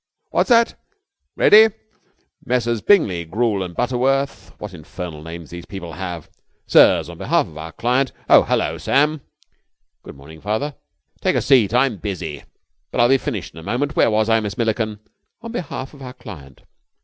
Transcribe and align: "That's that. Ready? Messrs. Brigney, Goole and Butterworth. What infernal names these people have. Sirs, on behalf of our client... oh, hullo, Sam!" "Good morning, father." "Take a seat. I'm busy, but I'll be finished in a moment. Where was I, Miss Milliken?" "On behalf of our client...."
"That's 0.33 0.49
that. 0.49 0.79
Ready? 1.35 1.67
Messrs. 2.43 2.81
Brigney, 2.81 3.23
Goole 3.23 3.61
and 3.61 3.75
Butterworth. 3.75 4.51
What 4.57 4.73
infernal 4.73 5.21
names 5.21 5.51
these 5.51 5.67
people 5.67 5.93
have. 5.93 6.27
Sirs, 6.65 7.07
on 7.07 7.19
behalf 7.19 7.45
of 7.45 7.55
our 7.55 7.71
client... 7.71 8.11
oh, 8.27 8.41
hullo, 8.41 8.79
Sam!" 8.79 9.21
"Good 10.01 10.15
morning, 10.15 10.41
father." 10.41 10.73
"Take 11.21 11.35
a 11.35 11.39
seat. 11.43 11.71
I'm 11.75 11.97
busy, 11.97 12.43
but 12.89 12.99
I'll 12.99 13.09
be 13.09 13.19
finished 13.19 13.53
in 13.53 13.59
a 13.59 13.63
moment. 13.63 13.95
Where 13.95 14.09
was 14.09 14.27
I, 14.27 14.39
Miss 14.39 14.57
Milliken?" 14.57 15.01
"On 15.43 15.51
behalf 15.51 15.93
of 15.93 16.01
our 16.01 16.13
client...." 16.13 16.61